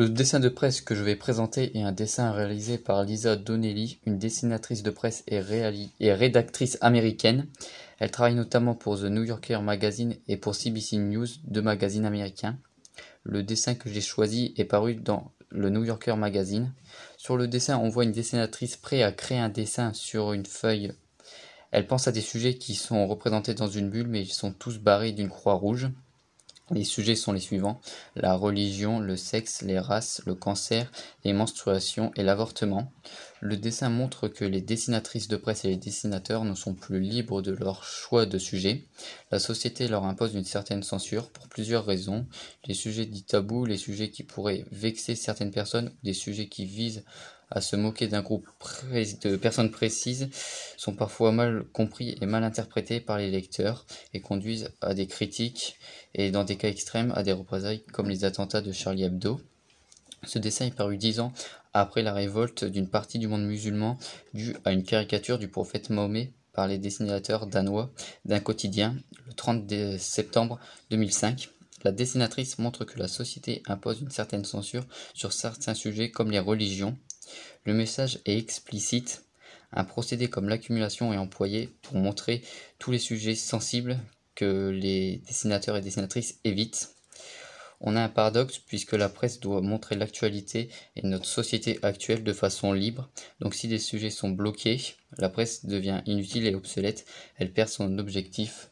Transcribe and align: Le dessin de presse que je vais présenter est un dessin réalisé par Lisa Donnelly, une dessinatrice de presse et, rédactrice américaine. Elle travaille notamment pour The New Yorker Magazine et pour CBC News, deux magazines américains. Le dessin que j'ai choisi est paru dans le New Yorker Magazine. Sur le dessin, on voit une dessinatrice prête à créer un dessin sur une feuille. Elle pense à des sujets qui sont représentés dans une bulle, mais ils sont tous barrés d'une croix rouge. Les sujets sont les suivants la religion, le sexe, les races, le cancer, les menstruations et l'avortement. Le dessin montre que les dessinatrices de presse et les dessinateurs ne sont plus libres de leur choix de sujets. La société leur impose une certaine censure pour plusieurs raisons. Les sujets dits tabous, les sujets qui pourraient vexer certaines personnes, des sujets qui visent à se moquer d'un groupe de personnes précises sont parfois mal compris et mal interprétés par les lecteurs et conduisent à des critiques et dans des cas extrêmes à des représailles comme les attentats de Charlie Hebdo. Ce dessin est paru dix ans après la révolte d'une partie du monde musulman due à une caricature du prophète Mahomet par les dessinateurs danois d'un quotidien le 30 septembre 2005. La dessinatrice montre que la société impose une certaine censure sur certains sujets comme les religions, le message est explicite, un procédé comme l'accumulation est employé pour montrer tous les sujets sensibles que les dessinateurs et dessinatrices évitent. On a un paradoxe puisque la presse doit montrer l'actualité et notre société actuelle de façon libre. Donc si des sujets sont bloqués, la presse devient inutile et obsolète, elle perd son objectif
Le 0.00 0.08
dessin 0.08 0.40
de 0.40 0.48
presse 0.48 0.80
que 0.80 0.94
je 0.94 1.04
vais 1.04 1.14
présenter 1.14 1.76
est 1.76 1.82
un 1.82 1.92
dessin 1.92 2.32
réalisé 2.32 2.78
par 2.78 3.04
Lisa 3.04 3.36
Donnelly, 3.36 3.98
une 4.06 4.16
dessinatrice 4.16 4.82
de 4.82 4.88
presse 4.88 5.22
et, 5.28 5.40
rédactrice 5.40 6.78
américaine. 6.80 7.48
Elle 7.98 8.10
travaille 8.10 8.34
notamment 8.34 8.74
pour 8.74 8.96
The 8.98 9.10
New 9.10 9.24
Yorker 9.24 9.58
Magazine 9.60 10.16
et 10.26 10.38
pour 10.38 10.54
CBC 10.54 10.96
News, 10.96 11.26
deux 11.44 11.60
magazines 11.60 12.06
américains. 12.06 12.56
Le 13.24 13.42
dessin 13.42 13.74
que 13.74 13.90
j'ai 13.90 14.00
choisi 14.00 14.54
est 14.56 14.64
paru 14.64 14.94
dans 14.94 15.32
le 15.50 15.68
New 15.68 15.84
Yorker 15.84 16.16
Magazine. 16.16 16.72
Sur 17.18 17.36
le 17.36 17.46
dessin, 17.46 17.76
on 17.76 17.90
voit 17.90 18.04
une 18.04 18.12
dessinatrice 18.12 18.78
prête 18.78 19.02
à 19.02 19.12
créer 19.12 19.38
un 19.38 19.50
dessin 19.50 19.92
sur 19.92 20.32
une 20.32 20.46
feuille. 20.46 20.94
Elle 21.72 21.86
pense 21.86 22.08
à 22.08 22.12
des 22.12 22.22
sujets 22.22 22.54
qui 22.54 22.74
sont 22.74 23.06
représentés 23.06 23.52
dans 23.52 23.68
une 23.68 23.90
bulle, 23.90 24.08
mais 24.08 24.22
ils 24.22 24.32
sont 24.32 24.54
tous 24.54 24.78
barrés 24.78 25.12
d'une 25.12 25.28
croix 25.28 25.52
rouge. 25.52 25.90
Les 26.72 26.84
sujets 26.84 27.16
sont 27.16 27.32
les 27.32 27.40
suivants 27.40 27.80
la 28.16 28.34
religion, 28.34 29.00
le 29.00 29.16
sexe, 29.16 29.62
les 29.62 29.78
races, 29.78 30.22
le 30.26 30.34
cancer, 30.34 30.90
les 31.24 31.32
menstruations 31.32 32.12
et 32.16 32.22
l'avortement. 32.22 32.92
Le 33.40 33.56
dessin 33.56 33.88
montre 33.88 34.28
que 34.28 34.44
les 34.44 34.60
dessinatrices 34.60 35.28
de 35.28 35.36
presse 35.36 35.64
et 35.64 35.68
les 35.68 35.76
dessinateurs 35.76 36.44
ne 36.44 36.54
sont 36.54 36.74
plus 36.74 37.00
libres 37.00 37.42
de 37.42 37.52
leur 37.52 37.84
choix 37.84 38.26
de 38.26 38.38
sujets. 38.38 38.84
La 39.30 39.38
société 39.38 39.88
leur 39.88 40.04
impose 40.04 40.34
une 40.34 40.44
certaine 40.44 40.82
censure 40.82 41.30
pour 41.30 41.48
plusieurs 41.48 41.86
raisons. 41.86 42.26
Les 42.66 42.74
sujets 42.74 43.06
dits 43.06 43.24
tabous, 43.24 43.64
les 43.64 43.78
sujets 43.78 44.10
qui 44.10 44.22
pourraient 44.22 44.64
vexer 44.70 45.14
certaines 45.14 45.52
personnes, 45.52 45.92
des 46.02 46.14
sujets 46.14 46.48
qui 46.48 46.66
visent 46.66 47.04
à 47.50 47.60
se 47.60 47.76
moquer 47.76 48.06
d'un 48.06 48.22
groupe 48.22 48.48
de 48.92 49.36
personnes 49.36 49.70
précises 49.70 50.28
sont 50.76 50.94
parfois 50.94 51.32
mal 51.32 51.64
compris 51.72 52.16
et 52.20 52.26
mal 52.26 52.44
interprétés 52.44 53.00
par 53.00 53.18
les 53.18 53.30
lecteurs 53.30 53.86
et 54.14 54.20
conduisent 54.20 54.70
à 54.80 54.94
des 54.94 55.06
critiques 55.06 55.76
et 56.14 56.30
dans 56.30 56.44
des 56.44 56.56
cas 56.56 56.68
extrêmes 56.68 57.12
à 57.16 57.22
des 57.22 57.32
représailles 57.32 57.82
comme 57.92 58.08
les 58.08 58.24
attentats 58.24 58.60
de 58.60 58.72
Charlie 58.72 59.04
Hebdo. 59.04 59.40
Ce 60.24 60.38
dessin 60.38 60.66
est 60.66 60.74
paru 60.74 60.96
dix 60.96 61.20
ans 61.20 61.32
après 61.72 62.02
la 62.02 62.12
révolte 62.12 62.64
d'une 62.64 62.88
partie 62.88 63.18
du 63.18 63.26
monde 63.26 63.46
musulman 63.46 63.98
due 64.34 64.54
à 64.64 64.72
une 64.72 64.82
caricature 64.82 65.38
du 65.38 65.48
prophète 65.48 65.90
Mahomet 65.90 66.32
par 66.52 66.66
les 66.66 66.78
dessinateurs 66.78 67.46
danois 67.46 67.90
d'un 68.24 68.40
quotidien 68.40 68.96
le 69.26 69.32
30 69.32 69.98
septembre 69.98 70.58
2005. 70.90 71.50
La 71.84 71.92
dessinatrice 71.92 72.58
montre 72.58 72.84
que 72.84 72.98
la 72.98 73.08
société 73.08 73.62
impose 73.66 74.02
une 74.02 74.10
certaine 74.10 74.44
censure 74.44 74.84
sur 75.14 75.32
certains 75.32 75.74
sujets 75.74 76.10
comme 76.10 76.30
les 76.30 76.38
religions, 76.38 76.98
le 77.64 77.74
message 77.74 78.20
est 78.24 78.38
explicite, 78.38 79.24
un 79.72 79.84
procédé 79.84 80.28
comme 80.28 80.48
l'accumulation 80.48 81.12
est 81.12 81.18
employé 81.18 81.68
pour 81.82 81.96
montrer 81.96 82.42
tous 82.78 82.90
les 82.90 82.98
sujets 82.98 83.34
sensibles 83.34 83.98
que 84.34 84.70
les 84.70 85.18
dessinateurs 85.26 85.76
et 85.76 85.80
dessinatrices 85.80 86.40
évitent. 86.44 86.94
On 87.82 87.96
a 87.96 88.02
un 88.02 88.08
paradoxe 88.08 88.58
puisque 88.58 88.92
la 88.92 89.08
presse 89.08 89.40
doit 89.40 89.62
montrer 89.62 89.94
l'actualité 89.94 90.68
et 90.96 91.06
notre 91.06 91.24
société 91.24 91.78
actuelle 91.82 92.24
de 92.24 92.32
façon 92.32 92.72
libre. 92.72 93.08
Donc 93.40 93.54
si 93.54 93.68
des 93.68 93.78
sujets 93.78 94.10
sont 94.10 94.30
bloqués, 94.30 94.80
la 95.16 95.30
presse 95.30 95.64
devient 95.64 96.02
inutile 96.04 96.46
et 96.46 96.54
obsolète, 96.54 97.06
elle 97.36 97.52
perd 97.52 97.70
son 97.70 97.98
objectif 97.98 98.70